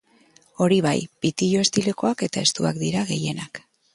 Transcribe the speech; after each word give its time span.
Hori 0.63 0.79
bai, 0.85 0.93
pitillo 1.25 1.61
estilokoak 1.67 2.25
eta 2.29 2.45
estuak 2.49 2.83
dira 2.87 3.07
gehienak. 3.13 3.63